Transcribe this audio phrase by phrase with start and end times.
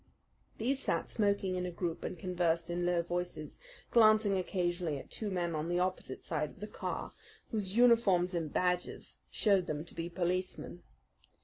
[0.57, 3.59] These sat smoking in a group and conversed in low voices,
[3.91, 7.11] glancing occasionally at two men on the opposite side of the car,
[7.51, 10.81] whose uniforms and badges showed them to be policemen.